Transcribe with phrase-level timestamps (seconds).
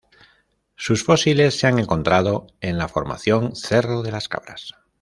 [0.75, 4.73] Sus fósiles se han encontrado en la Formación Cerro de las Cabras.